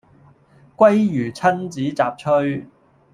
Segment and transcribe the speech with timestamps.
[0.75, 2.65] 鮭魚親子雜炊